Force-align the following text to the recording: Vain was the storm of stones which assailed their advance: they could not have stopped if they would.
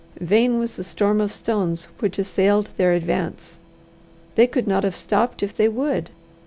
Vain 0.19 0.57
was 0.57 0.77
the 0.77 0.83
storm 0.83 1.21
of 1.21 1.31
stones 1.31 1.87
which 1.99 2.17
assailed 2.17 2.69
their 2.75 2.91
advance: 2.93 3.59
they 4.33 4.47
could 4.47 4.65
not 4.67 4.83
have 4.83 4.95
stopped 4.95 5.43
if 5.43 5.55
they 5.55 5.67
would. 5.69 6.09